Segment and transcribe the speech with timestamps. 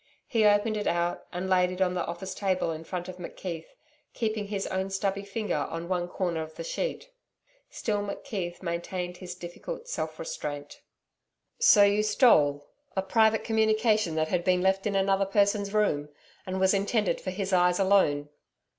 [0.25, 3.67] He opened it out, and laid it on the office table in front of McKeith,
[4.15, 7.11] keeping his own stubby finger on one corner of the sheet.
[7.69, 10.81] Still McKeith maintained his difficult self restraint.
[11.59, 16.09] 'So you stole a private communication that had been left in another person's room,
[16.47, 18.29] and was intended for his eyes alone?'